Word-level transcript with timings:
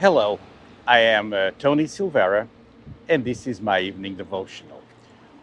Hello, 0.00 0.40
I 0.84 0.98
am 0.98 1.32
uh, 1.32 1.52
Tony 1.60 1.84
Silvera, 1.84 2.48
and 3.08 3.24
this 3.24 3.46
is 3.46 3.60
my 3.60 3.78
evening 3.78 4.16
devotional. 4.16 4.77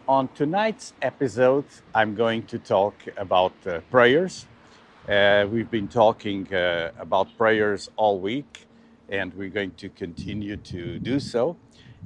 On 0.08 0.28
tonight's 0.28 0.92
episode, 1.02 1.64
I'm 1.92 2.14
going 2.14 2.44
to 2.44 2.60
talk 2.60 2.94
about 3.16 3.54
uh, 3.66 3.80
prayers. 3.90 4.46
Uh, 5.08 5.48
we've 5.50 5.68
been 5.68 5.88
talking 5.88 6.46
uh, 6.54 6.92
about 6.96 7.36
prayers 7.36 7.90
all 7.96 8.20
week, 8.20 8.68
and 9.08 9.34
we're 9.34 9.48
going 9.48 9.72
to 9.72 9.88
continue 9.88 10.58
to 10.58 11.00
do 11.00 11.18
so. 11.18 11.56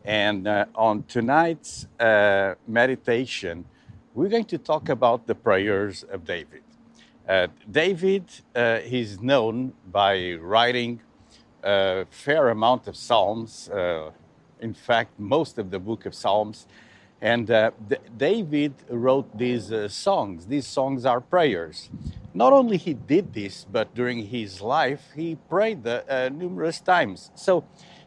And 0.02 0.48
uh, 0.48 0.64
on 0.74 1.02
tonight's 1.08 1.88
uh, 1.98 2.54
meditation, 2.66 3.66
we're 4.14 4.30
going 4.30 4.46
to 4.46 4.56
talk 4.56 4.88
about 4.88 5.26
the 5.26 5.34
prayers 5.34 6.02
of 6.04 6.24
David. 6.24 6.62
David 7.70 8.24
is 8.56 9.20
known 9.20 9.74
by 9.92 10.36
writing 10.40 11.02
a 11.62 12.06
fair 12.10 12.48
amount 12.48 12.88
of 12.88 12.96
Psalms, 12.96 13.68
uh, 13.68 14.10
in 14.60 14.72
fact, 14.72 15.20
most 15.20 15.58
of 15.58 15.70
the 15.70 15.78
book 15.78 16.06
of 16.06 16.14
Psalms. 16.14 16.66
And 17.22 17.50
uh, 17.50 17.72
David 18.16 18.72
wrote 18.88 19.36
these 19.36 19.70
uh, 19.70 19.88
songs. 19.88 20.46
These 20.46 20.66
songs 20.66 21.04
are 21.04 21.20
prayers. 21.20 21.90
Not 22.32 22.52
only 22.52 22.76
he 22.76 22.94
did 22.94 23.34
this, 23.34 23.66
but 23.70 23.94
during 23.94 24.26
his 24.26 24.62
life, 24.62 25.02
he 25.14 25.36
prayed 25.48 25.86
uh, 25.86 26.28
numerous 26.30 26.80
times. 26.80 27.30
So 27.34 27.64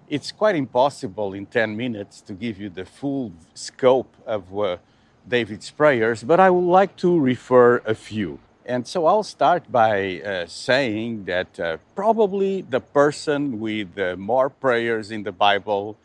it's 0.10 0.32
quite 0.32 0.56
impossible 0.56 1.34
in 1.34 1.46
10 1.46 1.78
minutes 1.78 2.22
to 2.22 2.34
give 2.34 2.60
you 2.60 2.70
the 2.70 2.86
full 2.86 3.32
scope 3.54 4.16
of 4.26 4.58
uh, 4.58 4.78
David's 5.28 5.70
prayers, 5.72 6.24
but 6.24 6.40
I 6.40 6.50
would 6.50 6.70
like 6.70 6.96
to 6.98 7.20
refer 7.20 7.78
a 7.86 7.96
few. 7.96 8.40
And 8.66 8.88
so 8.88 9.06
I'll 9.06 9.24
start 9.24 9.72
by 9.72 10.22
uh, 10.22 10.46
saying 10.48 11.26
that 11.26 11.60
uh, 11.60 11.78
probably 11.96 12.62
the 12.62 12.80
person 12.80 13.60
with 13.60 13.98
uh, 13.98 14.16
more 14.18 14.50
prayers 14.50 15.12
in 15.12 15.24
the 15.24 15.32
Bible 15.32 15.98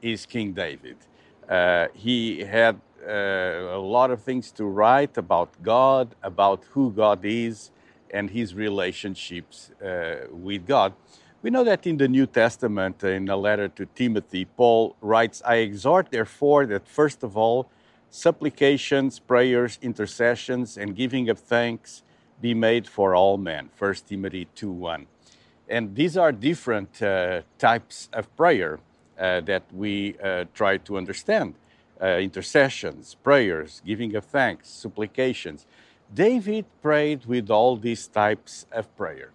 is 0.00 0.26
King 0.26 0.52
David. 0.52 0.96
Uh, 1.48 1.88
he 1.94 2.40
had 2.40 2.80
uh, 3.06 3.10
a 3.10 3.78
lot 3.78 4.10
of 4.10 4.22
things 4.22 4.50
to 4.52 4.64
write 4.64 5.16
about 5.18 5.50
God, 5.62 6.14
about 6.22 6.64
who 6.72 6.90
God 6.90 7.20
is, 7.24 7.70
and 8.10 8.30
his 8.30 8.54
relationships 8.54 9.70
uh, 9.82 10.26
with 10.30 10.66
God. 10.66 10.94
We 11.42 11.50
know 11.50 11.64
that 11.64 11.86
in 11.86 11.98
the 11.98 12.08
New 12.08 12.26
Testament, 12.26 13.04
in 13.04 13.28
a 13.28 13.36
letter 13.36 13.68
to 13.68 13.84
Timothy, 13.84 14.46
Paul 14.46 14.96
writes, 15.02 15.42
I 15.44 15.56
exhort, 15.56 16.10
therefore, 16.10 16.64
that 16.66 16.88
first 16.88 17.22
of 17.22 17.36
all, 17.36 17.68
supplications, 18.08 19.18
prayers, 19.18 19.78
intercessions, 19.82 20.78
and 20.78 20.96
giving 20.96 21.28
of 21.28 21.38
thanks 21.38 22.02
be 22.40 22.54
made 22.54 22.88
for 22.88 23.14
all 23.14 23.36
men. 23.36 23.68
1 23.78 23.94
Timothy 24.08 24.46
2 24.54 24.70
1. 24.70 25.06
And 25.68 25.94
these 25.94 26.16
are 26.16 26.32
different 26.32 27.02
uh, 27.02 27.42
types 27.58 28.08
of 28.12 28.34
prayer 28.36 28.78
that 29.16 29.62
we 29.72 30.16
uh, 30.22 30.44
try 30.54 30.76
to 30.78 30.96
understand 30.96 31.54
uh, 32.00 32.06
intercessions, 32.18 33.16
prayers, 33.22 33.82
giving 33.86 34.14
of 34.16 34.24
thanks, 34.24 34.68
supplications. 34.68 35.66
David 36.12 36.64
prayed 36.82 37.24
with 37.26 37.50
all 37.50 37.76
these 37.76 38.06
types 38.06 38.66
of 38.72 38.94
prayer. 38.96 39.30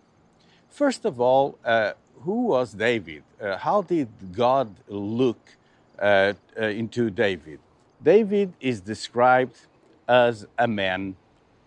First 0.69 1.05
of 1.05 1.19
all, 1.19 1.58
uh, 1.66 1.94
who 2.21 2.47
was 2.47 2.73
David? 2.73 3.23
Uh, 3.42 3.58
how 3.58 3.81
did 3.81 4.09
God 4.33 4.76
look 4.87 5.39
into 6.58 7.09
David? 7.09 7.59
David 8.02 8.54
is 8.61 8.80
described 8.80 9.58
as 10.08 10.48
a 10.58 10.67
man 10.67 11.15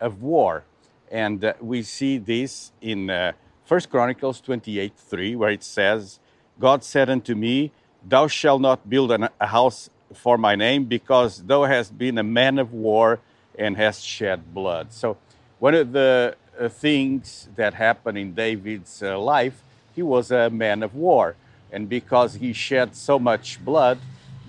of 0.01 0.23
war. 0.23 0.65
And 1.11 1.45
uh, 1.45 1.55
we 1.61 1.83
see 1.83 2.19
this 2.19 2.73
in 2.81 3.09
uh, 3.09 3.33
1 3.69 3.81
Chronicles 3.91 4.41
28 4.41 4.93
3, 4.97 5.37
where 5.37 5.51
it 5.51 5.63
says, 5.63 6.19
God 6.59 6.83
said 6.83 7.09
unto 7.09 7.35
me, 7.35 7.71
Thou 8.09 8.27
shalt 8.27 8.61
not 8.61 8.89
build 8.89 9.13
an, 9.13 9.29
a 9.41 9.47
house 9.47 9.91
for 10.15 10.37
my 10.37 10.55
name, 10.55 10.85
because 10.85 11.43
thou 11.43 11.65
hast 11.65 11.97
been 11.97 12.19
a 12.19 12.23
man 12.23 12.59
of 12.59 12.73
war 12.73 13.21
and 13.59 13.77
hast 13.77 14.05
shed 14.05 14.55
blood. 14.55 14.93
So, 14.93 15.17
one 15.59 15.75
of 15.75 15.93
the 15.93 16.37
uh, 16.59 16.69
things 16.69 17.49
that 17.57 17.75
happened 17.75 18.19
in 18.19 18.35
David's 18.35 19.03
uh, 19.03 19.19
life, 19.19 19.63
he 19.95 20.03
was 20.03 20.31
a 20.31 20.51
man 20.51 20.83
of 20.83 20.95
war. 20.95 21.37
And 21.71 21.89
because 21.89 22.35
he 22.35 22.53
shed 22.53 22.95
so 22.95 23.19
much 23.19 23.65
blood, 23.65 23.99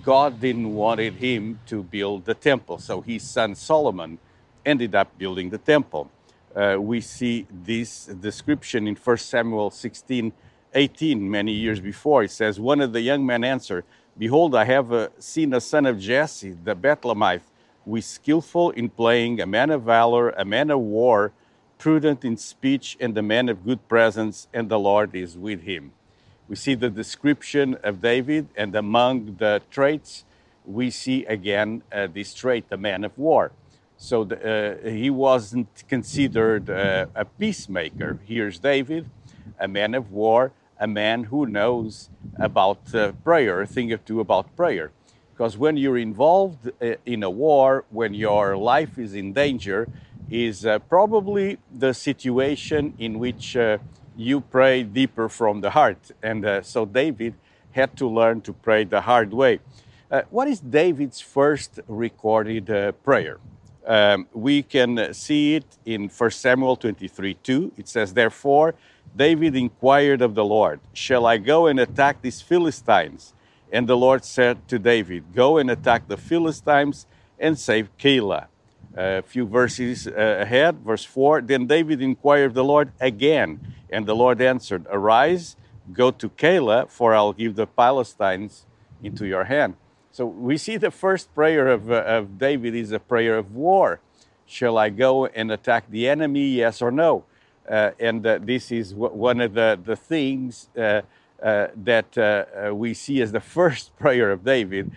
God 0.02 0.40
didn't 0.40 0.74
wanted 0.74 1.14
him 1.14 1.60
to 1.66 1.82
build 1.82 2.26
the 2.26 2.34
temple. 2.34 2.78
So 2.78 3.00
his 3.00 3.22
son 3.22 3.54
Solomon 3.54 4.18
ended 4.66 4.94
up 4.94 5.16
building 5.16 5.48
the 5.48 5.58
temple 5.58 6.10
uh, 6.54 6.76
we 6.78 7.00
see 7.00 7.46
this 7.50 8.06
description 8.06 8.86
in 8.86 8.94
1 8.94 9.16
Samuel 9.16 9.70
16 9.70 10.32
18, 10.74 11.30
many 11.30 11.52
years 11.52 11.80
before. 11.80 12.24
It 12.24 12.30
says, 12.30 12.60
One 12.60 12.80
of 12.80 12.92
the 12.92 13.00
young 13.00 13.24
men 13.24 13.44
answered, 13.44 13.84
Behold, 14.16 14.54
I 14.54 14.64
have 14.64 14.92
uh, 14.92 15.08
seen 15.18 15.52
a 15.54 15.60
son 15.60 15.86
of 15.86 15.98
Jesse, 15.98 16.52
the 16.52 16.76
Bethlehemite, 16.76 17.42
who 17.84 17.96
is 17.96 18.06
skillful 18.06 18.70
in 18.70 18.88
playing, 18.88 19.40
a 19.40 19.46
man 19.46 19.70
of 19.70 19.82
valor, 19.82 20.30
a 20.30 20.44
man 20.44 20.70
of 20.70 20.80
war, 20.80 21.32
prudent 21.78 22.24
in 22.24 22.36
speech, 22.36 22.96
and 23.00 23.16
a 23.18 23.22
man 23.22 23.48
of 23.48 23.64
good 23.64 23.86
presence, 23.88 24.48
and 24.54 24.68
the 24.68 24.78
Lord 24.78 25.14
is 25.14 25.36
with 25.36 25.62
him. 25.62 25.92
We 26.48 26.56
see 26.56 26.74
the 26.74 26.90
description 26.90 27.76
of 27.82 28.00
David, 28.00 28.48
and 28.56 28.74
among 28.74 29.36
the 29.38 29.62
traits, 29.70 30.24
we 30.64 30.90
see 30.90 31.24
again 31.26 31.82
uh, 31.92 32.06
this 32.06 32.34
trait, 32.34 32.68
the 32.68 32.76
man 32.76 33.04
of 33.04 33.16
war. 33.18 33.52
So 33.96 34.24
the, 34.24 34.80
uh, 34.84 34.88
he 34.88 35.10
wasn't 35.10 35.68
considered 35.88 36.68
uh, 36.68 37.06
a 37.14 37.24
peacemaker. 37.24 38.18
Here's 38.26 38.58
David, 38.58 39.08
a 39.58 39.68
man 39.68 39.94
of 39.94 40.10
war, 40.10 40.52
a 40.84 40.86
man 40.86 41.24
who 41.24 41.46
knows 41.46 42.10
about 42.38 42.94
uh, 42.94 43.12
prayer, 43.28 43.62
a 43.62 43.66
thing 43.66 43.90
or 43.90 43.96
two 43.96 44.20
about 44.20 44.54
prayer. 44.54 44.92
Because 45.32 45.56
when 45.56 45.76
you're 45.78 46.02
involved 46.10 46.62
uh, 46.68 46.94
in 47.06 47.22
a 47.22 47.30
war, 47.30 47.84
when 47.90 48.12
your 48.12 48.56
life 48.56 48.98
is 48.98 49.14
in 49.14 49.32
danger, 49.32 49.88
is 50.30 50.66
uh, 50.66 50.78
probably 50.96 51.58
the 51.84 51.92
situation 51.94 52.92
in 52.98 53.18
which 53.18 53.56
uh, 53.56 53.78
you 54.16 54.40
pray 54.40 54.82
deeper 54.82 55.28
from 55.28 55.62
the 55.62 55.70
heart. 55.70 56.02
And 56.22 56.40
so 56.62 56.84
David 56.84 57.34
had 57.72 57.96
to 57.96 58.06
learn 58.06 58.42
to 58.42 58.52
pray 58.52 58.84
the 58.84 59.00
hard 59.00 59.32
way. 59.32 59.60
what 60.30 60.46
is 60.46 60.60
David's 60.60 61.20
first 61.20 61.80
recorded 61.88 62.66
prayer? 63.02 63.38
Um, 63.86 64.26
we 64.32 64.62
can 64.62 65.12
see 65.12 65.56
it 65.56 65.66
in 65.84 66.08
1 66.08 66.30
Samuel 66.30 66.76
23 66.76 67.34
2. 67.34 67.72
It 67.76 67.88
says, 67.88 68.14
Therefore, 68.14 68.74
David 69.14 69.54
inquired 69.54 70.22
of 70.22 70.34
the 70.34 70.44
Lord, 70.44 70.80
Shall 70.92 71.26
I 71.26 71.36
go 71.38 71.66
and 71.66 71.78
attack 71.78 72.22
these 72.22 72.40
Philistines? 72.40 73.34
And 73.70 73.88
the 73.88 73.96
Lord 73.96 74.24
said 74.24 74.66
to 74.68 74.78
David, 74.78 75.34
Go 75.34 75.58
and 75.58 75.70
attack 75.70 76.08
the 76.08 76.16
Philistines 76.16 77.06
and 77.38 77.58
save 77.58 77.96
Keilah. 77.98 78.46
A 78.96 79.22
few 79.22 79.44
verses 79.44 80.06
uh, 80.06 80.12
ahead, 80.40 80.78
verse 80.78 81.04
4 81.04 81.42
Then 81.42 81.66
David 81.66 82.00
inquired 82.00 82.46
of 82.46 82.54
the 82.54 82.64
Lord 82.64 82.92
again, 83.00 83.74
and 83.90 84.06
the 84.06 84.14
Lord 84.14 84.40
answered, 84.40 84.86
Arise, 84.88 85.56
go 85.92 86.10
to 86.12 86.28
Keilah, 86.28 86.88
for 86.88 87.14
I'll 87.14 87.32
give 87.32 87.56
the 87.56 87.66
Philistines 87.66 88.66
into 89.02 89.26
your 89.26 89.44
hand. 89.44 89.74
So 90.14 90.26
we 90.26 90.58
see 90.58 90.76
the 90.76 90.92
first 90.92 91.34
prayer 91.34 91.66
of, 91.66 91.90
uh, 91.90 92.04
of 92.06 92.38
David 92.38 92.72
is 92.76 92.92
a 92.92 93.00
prayer 93.00 93.36
of 93.36 93.52
war. 93.52 93.98
Shall 94.46 94.78
I 94.78 94.88
go 94.88 95.26
and 95.26 95.50
attack 95.50 95.90
the 95.90 96.08
enemy, 96.08 96.50
yes 96.50 96.80
or 96.80 96.92
no? 96.92 97.24
Uh, 97.68 97.90
and 97.98 98.24
uh, 98.24 98.38
this 98.40 98.70
is 98.70 98.94
one 98.94 99.40
of 99.40 99.54
the, 99.54 99.76
the 99.84 99.96
things 99.96 100.68
uh, 100.78 101.02
uh, 101.42 101.66
that 101.74 102.16
uh, 102.16 102.72
we 102.72 102.94
see 102.94 103.20
as 103.22 103.32
the 103.32 103.40
first 103.56 103.98
prayer 103.98 104.30
of 104.30 104.44
David 104.44 104.92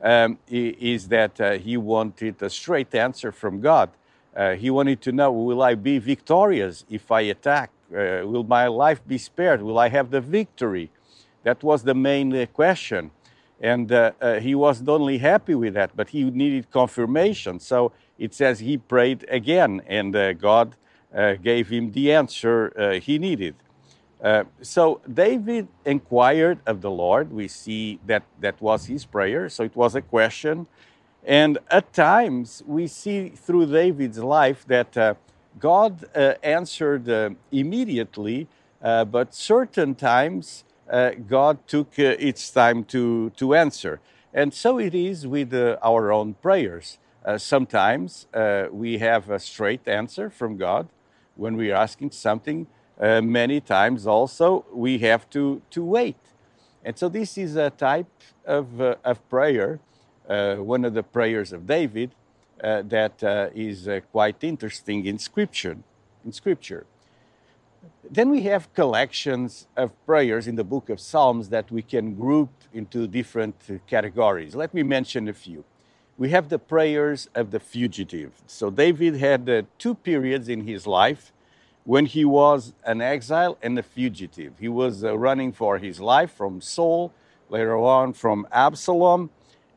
um, 0.00 0.38
is 0.46 1.08
that 1.08 1.60
he 1.60 1.76
wanted 1.76 2.40
a 2.40 2.48
straight 2.48 2.94
answer 2.94 3.32
from 3.32 3.60
God. 3.60 3.90
he 4.56 4.70
wanted 4.70 5.00
to 5.00 5.10
know, 5.10 5.32
will 5.32 5.62
I 5.62 5.74
be 5.74 5.98
victorious 5.98 6.84
if 6.88 7.10
I 7.10 7.22
attack? 7.22 7.72
will 7.90 8.44
my 8.44 8.68
life 8.68 9.00
be 9.04 9.18
spared? 9.18 9.62
Will 9.62 9.80
I 9.80 9.88
have 9.88 10.12
the 10.12 10.20
victory? 10.20 10.90
That 11.42 11.64
was 11.64 11.82
the 11.82 11.94
main 11.94 12.46
question. 12.52 13.10
And 13.60 13.92
uh, 13.92 14.12
uh, 14.20 14.40
he 14.40 14.54
was 14.54 14.80
not 14.80 15.00
only 15.00 15.18
happy 15.18 15.54
with 15.54 15.74
that, 15.74 15.94
but 15.94 16.08
he 16.08 16.24
needed 16.24 16.70
confirmation. 16.70 17.60
So 17.60 17.92
it 18.18 18.34
says 18.34 18.60
he 18.60 18.78
prayed 18.78 19.26
again, 19.28 19.82
and 19.86 20.16
uh, 20.16 20.32
God 20.32 20.76
uh, 21.14 21.34
gave 21.34 21.68
him 21.68 21.92
the 21.92 22.12
answer 22.12 22.72
uh, 22.78 23.00
he 23.00 23.18
needed. 23.18 23.54
Uh, 24.22 24.44
so 24.62 25.00
David 25.12 25.68
inquired 25.84 26.58
of 26.66 26.80
the 26.80 26.90
Lord. 26.90 27.32
We 27.32 27.48
see 27.48 27.98
that 28.06 28.22
that 28.40 28.60
was 28.60 28.86
his 28.86 29.04
prayer. 29.04 29.48
So 29.48 29.62
it 29.64 29.76
was 29.76 29.94
a 29.94 30.02
question. 30.02 30.66
And 31.24 31.58
at 31.70 31.92
times, 31.92 32.62
we 32.66 32.86
see 32.86 33.28
through 33.28 33.66
David's 33.66 34.18
life 34.18 34.64
that 34.68 35.18
God 35.58 36.04
answered 36.42 37.36
immediately, 37.52 38.46
but 38.80 39.34
certain 39.34 39.94
times 39.94 40.64
God 41.28 41.66
took 41.66 41.98
uh, 41.98 42.16
its 42.18 42.50
time 42.50 42.84
to, 42.84 43.30
to 43.30 43.54
answer. 43.54 44.00
And 44.32 44.52
so 44.54 44.78
it 44.78 44.94
is 44.94 45.26
with 45.26 45.52
our 45.82 46.12
own 46.12 46.34
prayers. 46.34 46.98
sometimes 47.36 48.26
we 48.70 48.98
have 48.98 49.28
a 49.30 49.38
straight 49.38 49.88
answer 49.88 50.30
from 50.30 50.56
God 50.56 50.88
when 51.36 51.56
we 51.56 51.72
are 51.72 51.82
asking 51.82 52.12
something. 52.12 52.66
many 53.00 53.60
times 53.60 54.06
also 54.06 54.64
we 54.72 54.98
have 54.98 55.28
to, 55.30 55.62
to 55.70 55.84
wait. 55.84 56.16
And 56.84 56.96
so 56.96 57.08
this 57.08 57.36
is 57.36 57.56
a 57.56 57.70
type 57.70 58.06
of, 58.46 58.80
of 58.80 59.28
prayer 59.28 59.80
uh, 60.30 60.54
one 60.54 60.84
of 60.84 60.94
the 60.94 61.02
prayers 61.02 61.52
of 61.52 61.66
David 61.66 62.12
uh, 62.62 62.82
that 62.82 63.22
uh, 63.24 63.48
is 63.52 63.88
quite 64.12 64.44
interesting 64.44 65.04
in 65.04 65.18
Scripture. 65.18 65.76
In 66.24 66.32
Scripture. 66.32 66.86
Then 68.10 68.30
we 68.30 68.42
have 68.42 68.72
collections 68.74 69.66
of 69.76 69.90
prayers 70.04 70.46
in 70.46 70.56
the 70.56 70.64
book 70.64 70.88
of 70.90 70.98
Psalms 71.00 71.48
that 71.50 71.70
we 71.70 71.82
can 71.82 72.14
group 72.14 72.50
into 72.72 73.06
different 73.06 73.54
categories. 73.86 74.54
Let 74.54 74.74
me 74.74 74.82
mention 74.82 75.28
a 75.28 75.32
few. 75.32 75.64
We 76.18 76.30
have 76.30 76.48
the 76.48 76.58
prayers 76.58 77.28
of 77.34 77.50
the 77.50 77.60
fugitive. 77.60 78.32
So 78.46 78.70
David 78.70 79.16
had 79.16 79.48
uh, 79.48 79.62
two 79.78 79.94
periods 79.94 80.48
in 80.48 80.66
his 80.66 80.86
life 80.86 81.32
when 81.84 82.06
he 82.06 82.24
was 82.24 82.74
an 82.84 83.00
exile 83.00 83.56
and 83.62 83.78
a 83.78 83.82
fugitive. 83.82 84.58
He 84.58 84.68
was 84.68 85.02
uh, 85.02 85.16
running 85.16 85.52
for 85.52 85.78
his 85.78 86.00
life 86.00 86.32
from 86.32 86.60
Saul, 86.60 87.12
later 87.48 87.76
on 87.76 88.12
from 88.12 88.46
Absalom, 88.52 89.30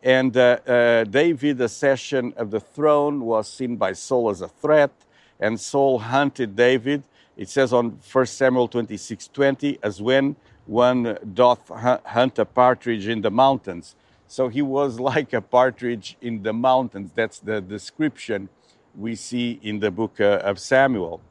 and 0.04 0.36
uh, 0.36 0.60
uh, 0.68 1.04
David, 1.06 1.60
the 1.60 1.66
accession 1.66 2.34
of 2.36 2.52
the 2.52 2.60
throne, 2.60 3.22
was 3.22 3.48
seen 3.48 3.78
by 3.78 3.94
Saul 3.94 4.30
as 4.30 4.42
a 4.42 4.50
threat, 4.50 4.92
and 5.40 5.60
Saul 5.60 6.00
hunted 6.00 6.56
David. 6.56 7.04
It 7.36 7.50
says 7.50 7.74
on 7.74 8.00
1 8.12 8.26
Samuel 8.28 8.68
26 8.68 9.28
20, 9.30 9.80
as 9.82 10.02
when 10.02 10.36
one 10.66 11.18
doth 11.34 11.68
hunt 11.70 12.40
a 12.40 12.46
partridge 12.46 13.08
in 13.08 13.22
the 13.22 13.32
mountains. 13.32 13.96
So 14.28 14.48
he 14.48 14.62
was 14.62 15.00
like 15.12 15.34
a 15.34 15.42
partridge 15.42 16.18
in 16.22 16.44
the 16.44 16.54
mountains. 16.54 17.12
That's 17.16 17.40
the 17.40 17.62
description 17.62 18.50
we 18.96 19.16
see 19.16 19.60
in 19.64 19.80
the 19.80 19.92
book 19.92 20.20
uh, 20.20 20.42
of 20.44 20.60
Samuel. 20.60 21.22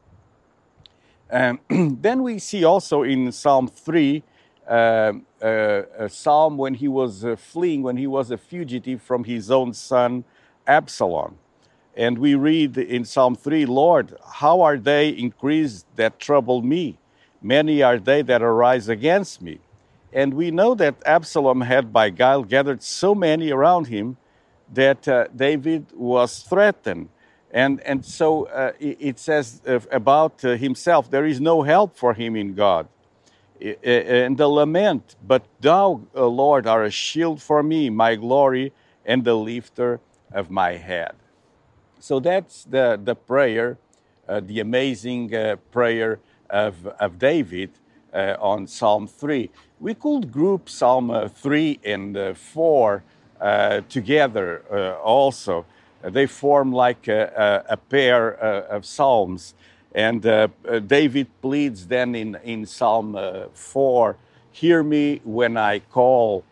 Um, 1.30 1.60
then 2.00 2.22
we 2.22 2.38
see 2.38 2.64
also 2.64 3.02
in 3.02 3.32
Psalm 3.32 3.68
3 3.68 4.22
uh, 4.68 5.12
uh, 5.42 5.82
a 5.98 6.08
psalm 6.08 6.56
when 6.56 6.74
he 6.74 6.88
was 6.88 7.24
uh, 7.24 7.36
fleeing, 7.36 7.82
when 7.82 7.96
he 7.96 8.06
was 8.06 8.30
a 8.30 8.38
fugitive 8.38 9.02
from 9.02 9.24
his 9.24 9.50
own 9.50 9.74
son 9.74 10.24
Absalom. 10.66 11.36
And 11.96 12.18
we 12.18 12.34
read 12.34 12.78
in 12.78 13.04
Psalm 13.04 13.36
3 13.36 13.66
Lord, 13.66 14.16
how 14.34 14.62
are 14.62 14.78
they 14.78 15.10
increased 15.10 15.86
that 15.96 16.18
trouble 16.18 16.62
me? 16.62 16.98
Many 17.42 17.82
are 17.82 17.98
they 17.98 18.22
that 18.22 18.42
arise 18.42 18.88
against 18.88 19.42
me. 19.42 19.58
And 20.12 20.34
we 20.34 20.50
know 20.50 20.74
that 20.74 20.96
Absalom 21.06 21.62
had 21.62 21.92
by 21.92 22.10
guile 22.10 22.44
gathered 22.44 22.82
so 22.82 23.14
many 23.14 23.50
around 23.50 23.86
him 23.88 24.16
that 24.72 25.06
uh, 25.08 25.26
David 25.34 25.86
was 25.94 26.42
threatened. 26.42 27.08
And, 27.50 27.80
and 27.80 28.04
so 28.04 28.46
uh, 28.46 28.72
it, 28.78 29.18
says 29.18 29.60
uh, 29.66 29.80
about 29.90 30.44
uh, 30.44 30.56
himself, 30.56 31.10
there 31.10 31.26
is 31.26 31.40
no 31.40 31.62
help 31.62 31.96
for 31.96 32.14
him 32.14 32.36
in 32.36 32.54
God 32.54 32.88
and 33.82 34.36
the 34.36 34.48
lament, 34.48 35.16
But 35.26 35.44
thou, 35.60 36.02
Lord, 36.14 36.66
are 36.66 36.84
a 36.84 36.90
shield 36.90 37.40
for 37.40 37.62
me, 37.62 37.90
my 37.90 38.16
glory, 38.16 38.72
and 39.04 39.24
the 39.24 39.34
lifter 39.34 40.00
of 40.32 40.50
my 40.50 40.72
head. 40.72 41.14
So 42.02 42.18
that's 42.18 42.64
the, 42.64 43.00
the 43.00 43.14
prayer, 43.14 43.78
uh, 44.28 44.40
the 44.40 44.58
amazing 44.58 45.32
uh, 45.32 45.54
prayer 45.70 46.18
of, 46.50 46.84
of 46.98 47.16
David 47.20 47.70
uh, 48.12 48.34
on 48.40 48.66
Psalm 48.66 49.06
3. 49.06 49.48
We 49.78 49.94
could 49.94 50.32
group 50.32 50.68
Psalm 50.68 51.12
uh, 51.12 51.28
3 51.28 51.78
and 51.84 52.16
uh, 52.16 52.34
4 52.34 53.04
uh, 53.40 53.82
together 53.88 54.64
also. 55.00 55.64
They 56.02 56.26
form 56.26 56.72
like 56.72 57.06
a, 57.06 57.62
a, 57.68 57.74
a 57.74 57.76
pair 57.76 58.34
of 58.34 58.84
psalms. 58.84 59.54
And 59.94 60.22
David 60.22 61.28
pleads 61.40 61.86
then 61.86 62.16
in, 62.16 62.36
in 62.42 62.66
Psalm 62.66 63.14
uh, 63.14 63.44
4 63.54 64.16
Hear 64.50 64.82
me 64.82 65.20
when 65.22 65.56
I 65.56 65.78
call. 65.78 66.42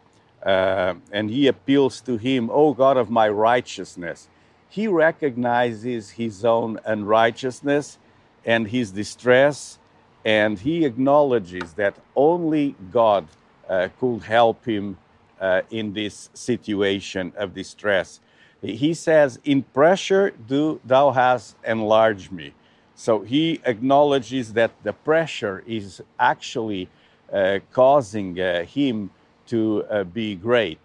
And 0.44 1.28
he 1.28 1.48
appeals 1.48 2.00
to 2.02 2.18
him, 2.18 2.50
O 2.52 2.72
God 2.72 2.96
of 2.96 3.10
my 3.10 3.28
righteousness. 3.28 4.28
He 4.70 4.86
recognizes 4.86 6.10
his 6.10 6.44
own 6.44 6.78
unrighteousness 6.84 7.98
and 8.46 8.68
his 8.68 8.92
distress, 8.92 9.78
and 10.24 10.58
he 10.58 10.84
acknowledges 10.84 11.72
that 11.74 11.96
only 12.14 12.76
God 12.92 13.26
uh, 13.68 13.88
could 13.98 14.22
help 14.22 14.64
him 14.64 14.96
uh, 15.40 15.62
in 15.70 15.92
this 15.92 16.30
situation 16.34 17.32
of 17.36 17.52
distress. 17.52 18.20
He 18.62 18.94
says, 18.94 19.40
In 19.44 19.62
pressure 19.62 20.30
do 20.30 20.80
thou 20.84 21.10
hast 21.10 21.56
enlarged 21.66 22.30
me. 22.30 22.52
So 22.94 23.20
he 23.20 23.60
acknowledges 23.64 24.52
that 24.52 24.70
the 24.82 24.92
pressure 24.92 25.64
is 25.66 26.02
actually 26.18 26.88
uh, 27.32 27.60
causing 27.72 28.38
uh, 28.38 28.64
him 28.64 29.10
to 29.46 29.84
uh, 29.90 30.04
be 30.04 30.36
great. 30.36 30.78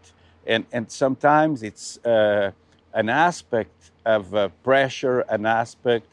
And, 0.47 0.65
and 0.71 0.89
sometimes 0.89 1.61
it's 1.61 1.97
uh, 2.05 2.51
an 2.95 3.09
aspect 3.09 3.91
of 4.05 4.35
uh, 4.35 4.49
pressure, 4.63 5.21
an 5.21 5.45
aspect 5.45 6.07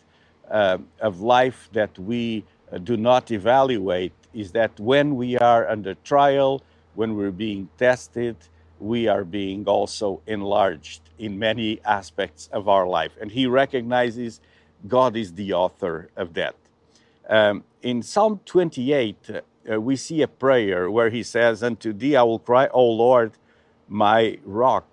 uh, 0.50 0.78
of 1.00 1.22
life 1.22 1.70
that 1.72 1.98
we 1.98 2.44
do 2.84 2.96
not 2.98 3.30
evaluate 3.30 4.12
is 4.34 4.52
that 4.52 4.78
when 4.80 5.16
we 5.16 5.38
are 5.38 5.68
under 5.68 5.94
trial, 5.94 6.62
when 6.94 7.16
we're 7.16 7.30
being 7.30 7.68
tested, 7.78 8.36
we 8.80 9.08
are 9.08 9.24
being 9.24 9.66
also 9.66 10.20
enlarged 10.26 11.02
in 11.18 11.38
many 11.38 11.80
aspects 11.84 12.48
of 12.52 12.68
our 12.68 12.86
life. 12.86 13.12
And 13.20 13.30
he 13.30 13.46
recognizes 13.46 14.40
God 14.88 15.16
is 15.16 15.34
the 15.34 15.52
author 15.52 16.10
of 16.16 16.34
that. 16.34 16.56
Um, 17.28 17.64
in 17.82 18.02
Psalm 18.02 18.40
28, 18.44 19.30
uh, 19.72 19.80
we 19.80 19.96
see 19.96 20.22
a 20.22 20.28
prayer 20.28 20.90
where 20.90 21.10
he 21.10 21.22
says, 21.22 21.62
Unto 21.62 21.92
thee 21.92 22.16
I 22.16 22.22
will 22.24 22.40
cry, 22.40 22.68
O 22.68 22.84
Lord, 22.84 23.32
my 23.88 24.38
rock. 24.44 24.86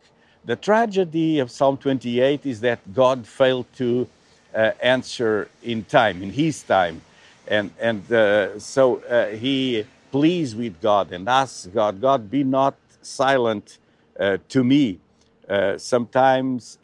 The 0.45 0.55
tragedy 0.55 1.39
of 1.39 1.51
Psalm 1.51 1.77
28 1.77 2.45
is 2.45 2.61
that 2.61 2.93
God 2.93 3.27
failed 3.27 3.65
to 3.75 4.07
uh, 4.55 4.71
answer 4.81 5.49
in 5.61 5.83
time, 5.83 6.23
in 6.23 6.31
his 6.31 6.63
time. 6.63 7.01
And, 7.47 7.71
and 7.79 8.11
uh, 8.11 8.59
so 8.59 8.97
uh, 9.03 9.27
he 9.27 9.85
pleads 10.11 10.55
with 10.55 10.81
God 10.81 11.11
and 11.11 11.27
asks 11.27 11.67
God, 11.67 11.99
God, 11.99 12.31
be 12.31 12.43
not 12.43 12.75
silent 13.01 13.77
uh, 14.19 14.37
to 14.49 14.63
me. 14.63 14.99
Uh, 15.47 15.77
sometimes 15.77 16.77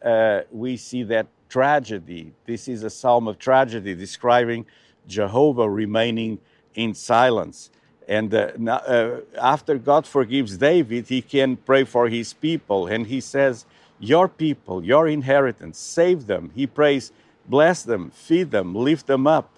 we 0.51 0.75
see 0.75 1.03
that 1.03 1.27
tragedy. 1.49 2.33
This 2.45 2.67
is 2.67 2.83
a 2.83 2.89
psalm 2.89 3.27
of 3.27 3.39
tragedy 3.39 3.95
describing 3.95 4.65
Jehovah 5.07 5.69
remaining 5.69 6.39
in 6.73 6.93
silence. 6.93 7.69
And 8.07 8.33
uh, 8.33 8.51
uh, 8.67 9.21
after 9.41 9.77
God 9.77 10.05
forgives 10.05 10.57
David, 10.57 11.07
he 11.07 11.21
can 11.21 11.57
pray 11.57 11.83
for 11.83 12.07
his 12.07 12.33
people. 12.33 12.87
And 12.87 13.07
he 13.07 13.19
says, 13.19 13.65
Your 13.99 14.27
people, 14.27 14.83
your 14.83 15.07
inheritance, 15.07 15.79
save 15.79 16.27
them. 16.27 16.51
He 16.55 16.67
prays, 16.67 17.11
Bless 17.47 17.83
them, 17.83 18.11
feed 18.11 18.51
them, 18.51 18.75
lift 18.75 19.07
them 19.07 19.27
up. 19.27 19.49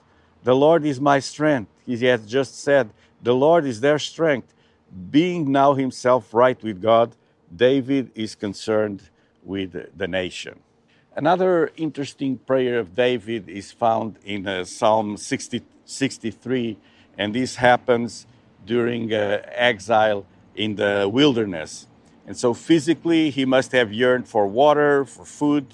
The 0.43 0.55
Lord 0.55 0.85
is 0.85 1.01
my 1.01 1.19
strength. 1.19 1.71
He 1.85 1.97
has 2.05 2.25
just 2.25 2.59
said, 2.59 2.89
The 3.21 3.35
Lord 3.35 3.65
is 3.65 3.81
their 3.81 3.99
strength. 3.99 4.53
Being 5.11 5.51
now 5.51 5.73
himself 5.73 6.33
right 6.33 6.61
with 6.63 6.81
God, 6.81 7.13
David 7.53 8.11
is 8.15 8.35
concerned 8.35 9.09
with 9.43 9.97
the 9.97 10.07
nation. 10.07 10.59
Another 11.15 11.71
interesting 11.77 12.37
prayer 12.37 12.79
of 12.79 12.95
David 12.95 13.49
is 13.49 13.71
found 13.71 14.19
in 14.23 14.47
uh, 14.47 14.63
Psalm 14.63 15.17
60, 15.17 15.63
63, 15.83 16.77
and 17.17 17.33
this 17.33 17.55
happens 17.55 18.27
during 18.67 19.13
uh, 19.13 19.41
exile 19.71 20.25
in 20.55 20.75
the 20.75 21.09
wilderness. 21.11 21.87
And 22.27 22.37
so 22.37 22.53
physically, 22.53 23.29
he 23.29 23.45
must 23.45 23.71
have 23.71 23.91
yearned 23.91 24.27
for 24.27 24.45
water, 24.45 25.05
for 25.05 25.25
food, 25.25 25.65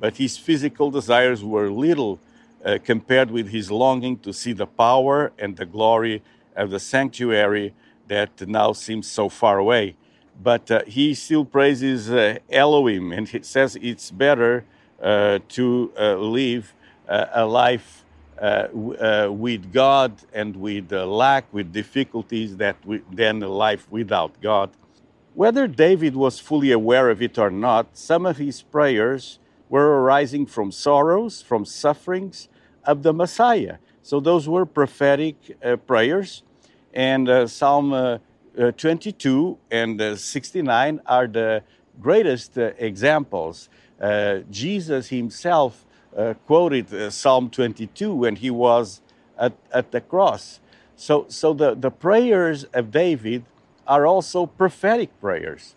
but 0.00 0.16
his 0.16 0.36
physical 0.36 0.90
desires 0.90 1.42
were 1.44 1.70
little 1.70 2.18
uh, 2.64 2.78
compared 2.84 3.30
with 3.30 3.48
his 3.48 3.70
longing 3.70 4.18
to 4.18 4.32
see 4.32 4.52
the 4.52 4.66
power 4.66 5.32
and 5.38 5.56
the 5.56 5.66
glory 5.66 6.22
of 6.56 6.70
the 6.70 6.80
sanctuary 6.80 7.72
that 8.08 8.46
now 8.46 8.72
seems 8.72 9.06
so 9.06 9.28
far 9.28 9.58
away. 9.58 9.94
But 10.42 10.70
uh, 10.70 10.82
he 10.86 11.14
still 11.14 11.44
praises 11.44 12.10
uh, 12.10 12.38
Elohim, 12.50 13.12
and 13.12 13.28
he 13.28 13.42
says 13.42 13.76
it's 13.80 14.10
better 14.10 14.64
uh, 15.00 15.38
to 15.50 15.92
uh, 15.98 16.16
live 16.16 16.74
a 17.08 17.44
life 17.44 18.04
with 18.40 19.72
God 19.72 20.12
and 20.32 20.56
with 20.56 20.92
lack, 20.92 21.52
with 21.52 21.72
difficulties, 21.72 22.56
that 22.56 22.76
we, 22.84 23.02
life 23.10 23.86
without 23.90 24.40
God. 24.40 24.70
Whether 25.34 25.68
David 25.68 26.16
was 26.16 26.40
fully 26.40 26.72
aware 26.72 27.08
of 27.08 27.22
it 27.22 27.38
or 27.38 27.50
not, 27.50 27.96
some 27.96 28.26
of 28.26 28.36
his 28.38 28.62
prayers 28.62 29.38
were 29.68 30.00
arising 30.02 30.44
from 30.44 30.72
sorrows, 30.72 31.40
from 31.40 31.64
sufferings 31.64 32.48
of 32.84 33.02
the 33.02 33.12
Messiah. 33.12 33.76
So 34.02 34.18
those 34.18 34.48
were 34.48 34.66
prophetic 34.66 35.36
uh, 35.64 35.76
prayers. 35.76 36.42
And 36.92 37.28
uh, 37.28 37.46
Psalm 37.46 37.92
uh, 37.92 38.18
uh 38.58 38.72
22 38.72 39.56
and 39.70 40.00
uh, 40.00 40.16
69 40.16 41.00
are 41.06 41.28
the 41.28 41.62
greatest 42.00 42.58
uh, 42.58 42.72
examples. 42.78 43.68
Jesus 44.50 45.08
himself 45.08 45.84
quoted 46.46 47.12
Psalm 47.12 47.50
22 47.50 48.14
when 48.14 48.36
he 48.36 48.50
was 48.50 49.00
at, 49.38 49.54
at 49.72 49.90
the 49.90 50.00
cross. 50.00 50.60
So, 50.96 51.24
so 51.28 51.54
the, 51.54 51.74
the 51.74 51.90
prayers 51.90 52.64
of 52.74 52.90
David 52.90 53.44
are 53.86 54.06
also 54.06 54.46
prophetic 54.46 55.18
prayers. 55.20 55.74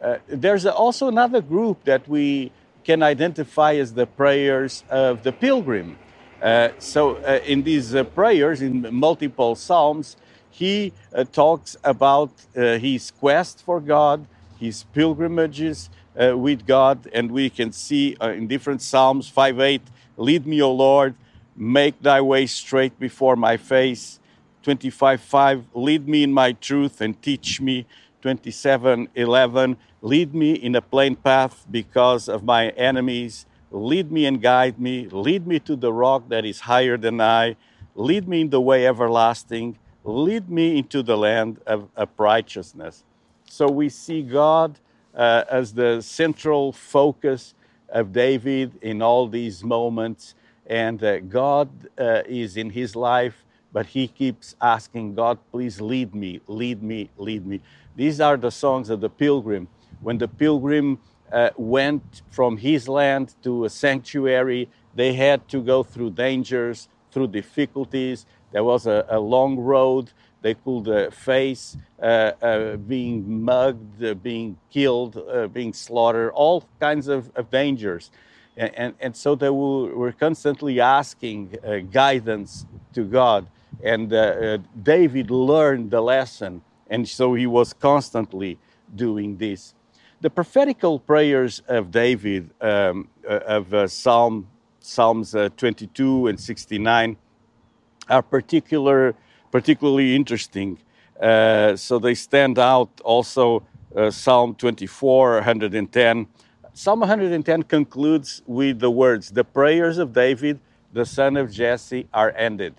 Uh, 0.00 0.18
there's 0.28 0.66
also 0.66 1.08
another 1.08 1.40
group 1.40 1.84
that 1.84 2.06
we 2.08 2.52
can 2.84 3.02
identify 3.02 3.74
as 3.74 3.94
the 3.94 4.06
prayers 4.06 4.84
of 4.88 5.22
the 5.22 5.32
pilgrim. 5.32 5.98
Uh, 6.42 6.70
so, 6.78 7.16
uh, 7.16 7.40
in 7.44 7.62
these 7.62 7.94
uh, 7.94 8.04
prayers, 8.04 8.62
in 8.62 8.86
multiple 8.94 9.54
psalms, 9.54 10.16
he 10.50 10.92
uh, 11.14 11.24
talks 11.24 11.76
about 11.84 12.30
uh, 12.56 12.78
his 12.78 13.10
quest 13.10 13.62
for 13.62 13.80
God, 13.80 14.26
his 14.58 14.84
pilgrimages 14.94 15.90
Uh, 16.18 16.36
with 16.36 16.66
God, 16.66 17.08
and 17.12 17.30
we 17.30 17.48
can 17.48 17.70
see 17.70 18.16
uh, 18.20 18.30
in 18.30 18.48
different 18.48 18.82
psalms 18.82 19.28
5 19.28 19.60
8, 19.60 19.82
Lead 20.16 20.46
me, 20.46 20.60
O 20.60 20.72
Lord, 20.72 21.14
make 21.56 22.02
thy 22.02 22.20
way 22.20 22.46
straight 22.46 22.98
before 22.98 23.36
my 23.36 23.56
face. 23.56 24.18
25 24.62 25.20
5 25.20 25.64
lead 25.74 26.06
me 26.06 26.22
in 26.22 26.32
my 26.32 26.52
truth 26.52 27.00
and 27.00 27.20
teach 27.22 27.60
me. 27.60 27.86
27 28.22 29.08
11 29.14 29.76
lead 30.02 30.34
me 30.34 30.52
in 30.52 30.74
a 30.74 30.82
plain 30.82 31.16
path 31.16 31.64
because 31.70 32.28
of 32.28 32.44
my 32.44 32.68
enemies. 32.70 33.46
Lead 33.70 34.10
me 34.10 34.26
and 34.26 34.42
guide 34.42 34.78
me. 34.78 35.08
Lead 35.08 35.46
me 35.46 35.58
to 35.60 35.76
the 35.76 35.92
rock 35.92 36.28
that 36.28 36.44
is 36.44 36.60
higher 36.60 36.96
than 36.96 37.20
i. 37.20 37.56
Lead 37.94 38.28
me 38.28 38.42
in 38.42 38.50
the 38.50 38.60
way 38.60 38.86
everlasting. 38.86 39.78
Lead 40.04 40.50
me 40.50 40.78
into 40.78 41.02
the 41.02 41.16
land 41.16 41.58
of, 41.66 41.88
of 41.96 42.08
righteousness. 42.18 43.04
So 43.44 43.68
we 43.68 43.88
see 43.88 44.22
god 44.22 44.78
uh, 45.14 45.44
as 45.50 45.72
the 45.74 46.00
central 46.00 46.72
focus 46.72 47.54
of 47.88 48.12
david 48.12 48.72
in 48.82 49.02
all 49.02 49.26
these 49.26 49.64
moments 49.64 50.34
and 50.66 51.02
uh, 51.02 51.18
god 51.20 51.68
uh, 51.98 52.22
is 52.26 52.56
in 52.56 52.70
his 52.70 52.94
life 52.94 53.44
but 53.72 53.86
he 53.86 54.08
keeps 54.08 54.56
asking 54.60 55.14
God, 55.14 55.38
please 55.52 55.80
lead 55.80 56.14
me, 56.14 56.40
lead 56.46 56.82
me, 56.82 57.10
lead 57.16 57.46
me. 57.46 57.60
These 57.96 58.20
are 58.20 58.36
the 58.36 58.50
songs 58.50 58.90
of 58.90 59.00
the 59.00 59.10
pilgrim. 59.10 59.68
When 60.00 60.18
the 60.18 60.28
pilgrim 60.28 60.98
uh, 61.32 61.50
went 61.56 62.22
from 62.30 62.56
his 62.56 62.88
land 62.88 63.34
to 63.42 63.64
a 63.64 63.70
sanctuary, 63.70 64.68
they 64.94 65.12
had 65.12 65.48
to 65.48 65.62
go 65.62 65.82
through 65.82 66.10
dangers, 66.10 66.88
through 67.12 67.28
difficulties. 67.28 68.26
There 68.52 68.64
was 68.64 68.86
a, 68.86 69.06
a 69.08 69.20
long 69.20 69.56
road. 69.58 70.10
They 70.42 70.54
could 70.54 70.88
uh, 70.88 71.10
face 71.10 71.76
uh, 72.00 72.32
uh 72.40 72.76
being 72.76 73.44
mugged, 73.44 74.22
being 74.22 74.56
killed, 74.70 75.20
being 75.52 75.72
slaughtered, 75.72 76.30
all 76.32 76.64
kinds 76.78 77.08
of, 77.08 77.30
of 77.34 77.50
dangers. 77.50 78.10
And, 78.56 78.74
and, 78.74 78.94
and, 79.00 79.16
so 79.16 79.34
they 79.34 79.48
were, 79.48 80.12
constantly 80.12 80.80
asking 80.80 81.56
guidance 81.92 82.66
to 82.94 83.04
God. 83.04 83.46
And 83.82 84.10
David 84.82 85.30
learned 85.30 85.90
the 85.90 86.00
lesson, 86.00 86.62
and 86.90 87.08
so 87.08 87.34
he 87.34 87.46
was 87.46 87.72
constantly 87.72 88.58
doing 88.94 89.36
this. 89.36 89.74
The 90.22 90.28
prophetical 90.28 90.98
prayers 90.98 91.62
of 91.66 91.90
David, 91.90 92.50
um, 92.60 93.08
of 93.26 93.72
uh, 93.72 93.88
Psalm, 93.88 94.48
Psalms 94.80 95.34
uh, 95.34 95.48
22 95.56 96.26
and 96.26 96.38
69, 96.38 97.16
are 98.10 98.22
particular, 98.22 99.14
particularly 99.50 100.14
interesting. 100.14 100.78
Uh, 101.20 101.76
so 101.76 101.98
they 101.98 102.14
stand 102.14 102.58
out 102.58 102.88
also 103.04 103.62
Psalm 104.10 104.54
24, 104.54 105.34
110. 105.34 106.26
Psalm 106.72 107.00
110 107.00 107.64
concludes 107.64 108.42
with 108.46 108.78
the 108.78 108.90
words, 108.90 109.30
The 109.30 109.44
prayers 109.44 109.98
of 109.98 110.12
David, 110.12 110.60
the 110.92 111.04
son 111.04 111.36
of 111.36 111.50
Jesse, 111.50 112.06
are 112.14 112.32
ended. 112.36 112.74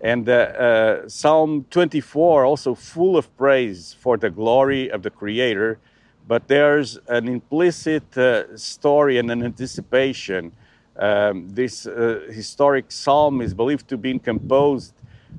And 0.00 0.28
uh, 0.28 0.32
uh, 0.32 1.08
Psalm 1.08 1.66
24 1.70 2.44
also 2.44 2.74
full 2.74 3.16
of 3.16 3.34
praise 3.36 3.94
for 3.98 4.16
the 4.16 4.30
glory 4.30 4.90
of 4.90 5.02
the 5.02 5.10
Creator, 5.10 5.78
but 6.26 6.46
there's 6.46 6.98
an 7.08 7.26
implicit 7.26 8.16
uh, 8.16 8.56
story 8.56 9.18
and 9.18 9.30
an 9.30 9.42
anticipation. 9.42 10.52
Um, 10.96 11.48
this 11.48 11.86
uh, 11.86 12.26
historic 12.30 12.92
psalm 12.92 13.40
is 13.40 13.54
believed 13.54 13.88
to 13.88 13.96
be 13.96 14.18
composed 14.18 14.92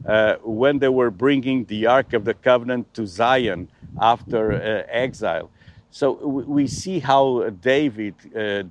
uh, 0.05 0.35
when 0.43 0.79
they 0.79 0.89
were 0.89 1.11
bringing 1.11 1.65
the 1.65 1.85
Ark 1.85 2.13
of 2.13 2.25
the 2.25 2.33
Covenant 2.33 2.93
to 2.93 3.05
Zion 3.05 3.69
after 3.99 4.53
uh, 4.53 4.83
exile. 4.87 5.49
So 5.91 6.11
we 6.13 6.67
see 6.67 6.99
how 6.99 7.49
David 7.49 8.13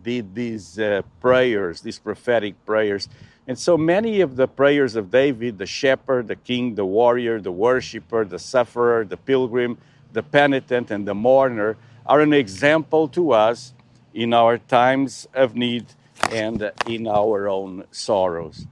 did 0.04 0.36
these 0.36 0.78
prayers, 1.20 1.80
these 1.80 1.98
prophetic 1.98 2.54
prayers 2.64 3.08
and 3.48 3.58
so 3.58 3.78
many 3.78 4.20
of 4.20 4.36
the 4.36 4.46
prayers 4.46 4.94
of 4.94 5.10
David, 5.10 5.56
the 5.56 5.64
shepherd, 5.64 6.28
the 6.28 6.36
king, 6.36 6.74
the 6.74 6.84
warrior, 6.84 7.40
the 7.40 7.50
worshiper, 7.50 8.26
the 8.26 8.38
sufferer, 8.38 9.06
the 9.06 9.16
pilgrim, 9.16 9.78
the 10.12 10.22
penitent, 10.22 10.90
and 10.90 11.08
the 11.08 11.14
mourner, 11.14 11.78
are 12.04 12.20
an 12.20 12.34
example 12.34 13.08
to 13.08 13.32
us 13.32 13.72
in 14.12 14.34
our 14.34 14.58
times 14.58 15.26
of 15.32 15.56
need 15.56 15.86
and 16.30 16.70
in 16.86 17.08
our 17.08 17.48
own 17.48 17.84
sorrows. 17.90 18.66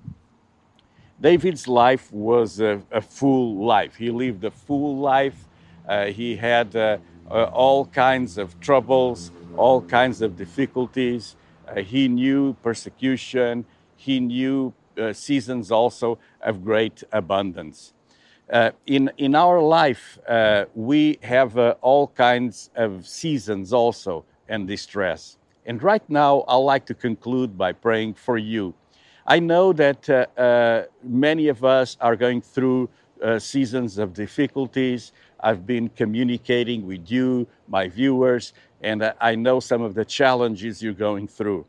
David's 1.20 1.66
life 1.66 2.12
was 2.12 2.61
a, 2.61 2.82
a 2.90 3.00
full 3.00 3.64
life. 3.64 3.96
He 3.96 4.11
lived 4.11 4.44
a 4.44 4.50
full 4.50 4.99
life. 4.99 5.46
Uh, 5.88 6.06
he 6.06 6.37
had 6.37 6.76
uh, 6.76 6.99
uh, 7.30 7.44
all 7.44 7.87
kinds 7.87 8.38
of 8.38 8.58
troubles, 8.61 9.30
all 9.56 9.80
kinds 9.80 10.20
of 10.20 10.37
difficulties. 10.37 11.37
Uh, 11.66 11.80
he 11.80 12.08
knew 12.08 12.54
persecution 12.62 13.64
he 13.96 14.20
knew 14.20 14.73
uh, 14.99 15.12
seasons 15.12 15.73
also 15.73 16.18
of 16.42 16.64
great 16.64 17.02
abundance. 17.12 17.92
Uh, 18.49 18.70
in, 18.87 19.11
in 19.18 19.35
our 19.35 19.61
life, 19.61 20.18
we 20.75 21.18
have 21.23 21.58
all 21.80 22.08
kinds 22.08 22.70
of 22.76 23.06
seasons 23.06 23.73
also 23.73 24.25
and 24.49 24.68
distress. 24.68 25.38
And 25.64 25.82
right 25.82 26.08
now, 26.08 26.44
I'd 26.46 26.56
like 26.56 26.87
to 26.87 26.94
conclude 26.94 27.58
by 27.58 27.73
praying 27.73 28.14
for 28.14 28.38
you. 28.38 28.75
I 29.26 29.40
know 29.40 29.73
that 29.73 30.09
uh, 30.09 30.26
uh, 30.40 30.85
many 31.02 31.49
of 31.49 31.64
us 31.64 31.97
are 32.00 32.16
going 32.16 32.40
through 32.40 32.88
seasons 33.38 33.97
of 33.97 34.12
difficulties. 34.12 35.12
I've 35.40 35.66
been 35.66 35.88
communicating 35.88 36.87
with 36.87 37.11
you, 37.11 37.47
my 37.66 37.88
viewers, 37.88 38.52
and 38.83 39.12
I 39.21 39.35
know 39.35 39.59
some 39.59 39.83
of 39.83 39.95
the 39.95 40.04
challenges 40.04 40.83
you're 40.83 40.92
going 40.92 41.26
through. 41.26 41.64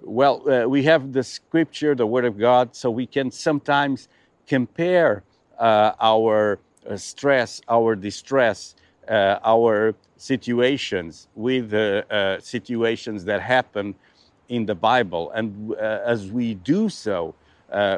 Well, 0.00 0.48
uh, 0.48 0.68
we 0.68 0.82
have 0.84 1.12
the 1.12 1.22
scripture, 1.22 1.94
the 1.94 2.06
Word 2.06 2.24
of 2.24 2.38
God, 2.38 2.74
so 2.76 2.90
we 2.90 3.06
can 3.06 3.30
sometimes 3.30 4.08
compare 4.46 5.24
uh, 5.58 5.92
our 6.00 6.60
uh, 6.88 6.96
stress, 6.96 7.60
our 7.68 7.96
distress, 7.96 8.74
uh, 9.08 9.38
our 9.44 9.94
situations 10.16 11.28
with 11.34 11.72
uh, 11.74 12.40
situations 12.40 13.24
that 13.24 13.40
happen 13.40 13.94
in 14.48 14.66
the 14.66 14.74
Bible. 14.74 15.30
And 15.32 15.72
uh, 15.72 15.76
as 16.04 16.30
we 16.30 16.54
do 16.54 16.88
so, 16.88 17.34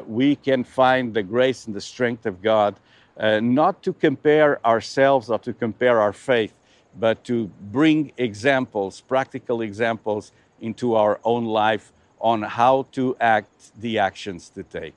we 0.06 0.36
can 0.36 0.64
find 0.64 1.14
the 1.14 1.22
grace 1.22 1.66
and 1.66 1.74
the 1.74 1.80
strength 1.80 2.26
of 2.26 2.42
God, 2.42 2.74
not 3.18 3.82
to 3.82 3.92
compare 3.92 4.64
ourselves 4.66 5.30
or 5.30 5.38
to 5.38 5.52
compare 5.52 6.00
our 6.00 6.12
faith, 6.12 6.54
but 6.98 7.22
to 7.24 7.48
bring 7.70 8.12
examples, 8.16 9.00
practical 9.00 9.62
examples 9.62 10.32
into 10.60 10.96
our 10.96 11.20
own 11.24 11.44
life 11.44 11.92
on 12.20 12.42
how 12.42 12.86
to 12.92 13.16
act, 13.20 13.70
the 13.80 13.98
actions 13.98 14.48
to 14.50 14.62
take. 14.62 14.94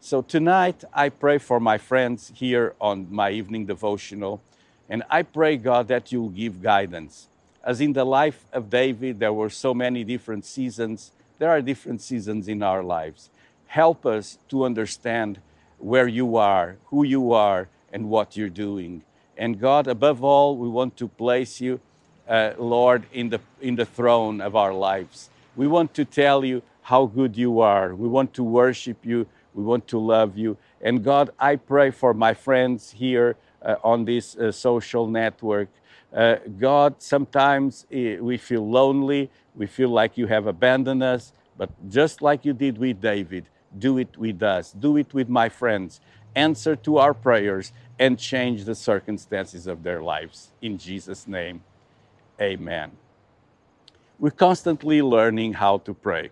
So 0.00 0.22
tonight, 0.22 0.84
I 0.92 1.10
pray 1.10 1.38
for 1.38 1.60
my 1.60 1.78
friends 1.78 2.32
here 2.34 2.74
on 2.80 3.06
my 3.10 3.30
evening 3.30 3.66
devotional, 3.66 4.40
and 4.88 5.02
I 5.10 5.22
pray, 5.22 5.56
God, 5.56 5.88
that 5.88 6.10
you'll 6.10 6.30
give 6.30 6.62
guidance. 6.62 7.28
As 7.64 7.80
in 7.80 7.92
the 7.92 8.04
life 8.04 8.44
of 8.52 8.70
David, 8.70 9.18
there 9.18 9.32
were 9.32 9.50
so 9.50 9.74
many 9.74 10.04
different 10.04 10.44
seasons, 10.44 11.12
there 11.38 11.50
are 11.50 11.60
different 11.60 12.00
seasons 12.00 12.48
in 12.48 12.62
our 12.62 12.82
lives. 12.82 13.30
Help 13.66 14.06
us 14.06 14.38
to 14.48 14.64
understand 14.64 15.40
where 15.78 16.08
you 16.08 16.36
are, 16.36 16.76
who 16.86 17.04
you 17.04 17.32
are, 17.32 17.68
and 17.92 18.08
what 18.08 18.36
you're 18.36 18.48
doing. 18.48 19.02
And 19.36 19.60
God, 19.60 19.86
above 19.86 20.24
all, 20.24 20.56
we 20.56 20.68
want 20.68 20.96
to 20.96 21.08
place 21.08 21.60
you, 21.60 21.80
uh, 22.28 22.52
Lord, 22.58 23.04
in 23.12 23.30
the, 23.30 23.40
in 23.60 23.76
the 23.76 23.86
throne 23.86 24.40
of 24.40 24.56
our 24.56 24.74
lives. 24.74 25.30
We 25.56 25.66
want 25.66 25.94
to 25.94 26.04
tell 26.04 26.44
you 26.44 26.62
how 26.82 27.06
good 27.06 27.36
you 27.36 27.60
are. 27.60 27.94
We 27.94 28.08
want 28.08 28.34
to 28.34 28.44
worship 28.44 29.04
you. 29.04 29.26
We 29.54 29.62
want 29.62 29.86
to 29.88 29.98
love 29.98 30.36
you. 30.36 30.56
And 30.80 31.04
God, 31.04 31.30
I 31.38 31.56
pray 31.56 31.90
for 31.90 32.14
my 32.14 32.34
friends 32.34 32.92
here 32.92 33.36
uh, 33.62 33.76
on 33.82 34.04
this 34.04 34.36
uh, 34.36 34.52
social 34.52 35.06
network 35.06 35.68
uh, 36.14 36.36
God, 36.58 36.96
sometimes 36.98 37.86
eh, 37.92 38.18
we 38.18 38.36
feel 38.38 38.68
lonely, 38.68 39.30
we 39.54 39.66
feel 39.66 39.90
like 39.90 40.16
you 40.16 40.26
have 40.26 40.46
abandoned 40.46 41.02
us, 41.02 41.32
but 41.56 41.70
just 41.88 42.22
like 42.22 42.44
you 42.44 42.52
did 42.52 42.78
with 42.78 43.00
David, 43.00 43.46
do 43.78 43.98
it 43.98 44.16
with 44.16 44.42
us, 44.42 44.72
do 44.72 44.96
it 44.96 45.12
with 45.12 45.28
my 45.28 45.48
friends. 45.48 46.00
Answer 46.34 46.76
to 46.76 46.98
our 46.98 47.12
prayers 47.12 47.72
and 47.98 48.18
change 48.18 48.64
the 48.64 48.74
circumstances 48.74 49.66
of 49.66 49.82
their 49.82 50.02
lives. 50.02 50.52
In 50.62 50.78
Jesus' 50.78 51.26
name, 51.26 51.62
amen. 52.40 52.92
We're 54.18 54.30
constantly 54.30 55.02
learning 55.02 55.54
how 55.54 55.78
to 55.78 55.94
pray. 55.94 56.30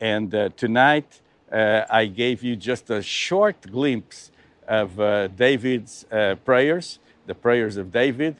And 0.00 0.34
uh, 0.34 0.50
tonight, 0.56 1.20
uh, 1.50 1.82
I 1.90 2.06
gave 2.06 2.42
you 2.42 2.56
just 2.56 2.90
a 2.90 3.02
short 3.02 3.62
glimpse 3.62 4.30
of 4.66 5.00
uh, 5.00 5.28
David's 5.28 6.04
uh, 6.12 6.36
prayers, 6.44 6.98
the 7.26 7.34
prayers 7.34 7.76
of 7.76 7.90
David. 7.90 8.36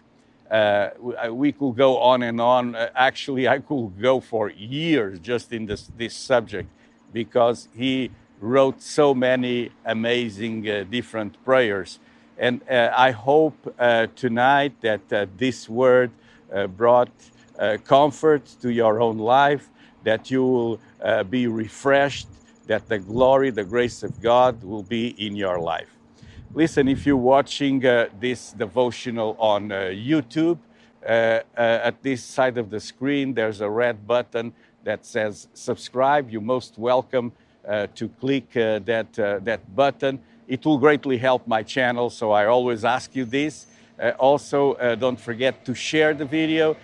Uh, 0.50 0.88
we 1.30 1.52
could 1.52 1.76
go 1.76 1.98
on 1.98 2.22
and 2.22 2.40
on. 2.40 2.74
Uh, 2.74 2.88
actually, 2.94 3.46
I 3.46 3.58
could 3.58 4.00
go 4.00 4.20
for 4.20 4.48
years 4.48 5.18
just 5.18 5.52
in 5.52 5.66
this, 5.66 5.90
this 5.96 6.14
subject 6.14 6.68
because 7.12 7.68
he 7.76 8.10
wrote 8.40 8.80
so 8.80 9.14
many 9.14 9.70
amazing 9.84 10.68
uh, 10.68 10.84
different 10.90 11.42
prayers. 11.44 11.98
And 12.38 12.62
uh, 12.70 12.92
I 12.96 13.10
hope 13.10 13.74
tonight 14.14 14.80
that 14.80 15.28
this 15.36 15.68
word 15.68 16.12
brought 16.76 17.10
comfort 17.84 18.46
to 18.62 18.70
your 18.70 19.00
own 19.00 19.18
life, 19.18 19.68
that 20.04 20.30
you 20.30 20.44
will 20.44 20.80
be 21.24 21.48
refreshed, 21.48 22.28
that 22.68 22.86
the 22.88 23.00
glory, 23.00 23.50
the 23.50 23.64
grace 23.64 24.04
of 24.04 24.22
God 24.22 24.62
will 24.62 24.84
be 24.84 25.08
in 25.26 25.34
your 25.34 25.58
life. 25.58 25.97
Listen, 26.54 26.88
if 26.88 27.04
you're 27.04 27.14
watching 27.14 27.84
uh, 27.84 28.08
this 28.18 28.52
devotional 28.52 29.36
on 29.38 29.70
uh, 29.70 29.92
YouTube, 29.92 30.58
uh, 31.06 31.10
uh 31.10 31.40
at 31.58 32.02
this 32.02 32.24
side 32.24 32.56
of 32.56 32.70
the 32.70 32.80
screen, 32.80 33.34
there's 33.34 33.60
a 33.60 33.68
red 33.68 34.06
button 34.06 34.54
that 34.82 35.04
says 35.04 35.48
subscribe. 35.52 36.30
You're 36.30 36.40
most 36.40 36.78
welcome 36.78 37.32
uh, 37.68 37.88
to 37.96 38.08
click 38.08 38.56
uh, 38.56 38.78
that, 38.78 39.12
that 39.12 39.76
button. 39.76 40.20
It 40.46 40.64
will 40.64 40.78
greatly 40.78 41.18
help 41.18 41.46
my 41.46 41.62
channel, 41.62 42.08
so 42.08 42.32
I 42.32 42.46
always 42.46 42.82
ask 42.82 43.14
you 43.14 43.26
this. 43.26 43.66
also, 44.18 44.74
don't 44.96 45.20
forget 45.20 45.66
to 45.66 45.74
share 45.74 46.14
the 46.14 46.24
video, 46.24 46.76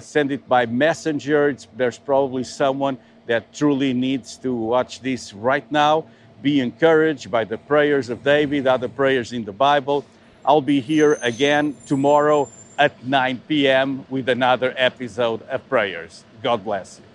send 0.00 0.32
it 0.32 0.48
by 0.48 0.64
messenger. 0.64 1.50
It's, 1.50 1.68
there's 1.76 1.98
probably 1.98 2.44
someone 2.44 2.96
that 3.26 3.52
truly 3.52 3.92
needs 3.92 4.38
to 4.38 4.54
watch 4.54 5.00
this 5.00 5.34
right 5.34 5.70
now 5.70 6.06
be 6.44 6.60
encouraged 6.60 7.30
by 7.30 7.44
the 7.44 7.56
prayers 7.56 8.10
of 8.10 8.22
David, 8.22 8.66
other 8.66 8.86
prayers 8.88 9.32
in 9.32 9.44
the 9.44 9.52
Bible. 9.52 10.04
I'll 10.44 10.60
be 10.60 10.80
here 10.80 11.18
again 11.22 11.74
tomorrow 11.86 12.50
at 12.78 13.02
9 13.02 13.40
p.m. 13.48 14.04
with 14.10 14.28
another 14.28 14.74
episode 14.76 15.40
of 15.48 15.66
prayers. 15.70 16.22
God 16.42 16.62
bless 16.62 17.00
you. 17.00 17.13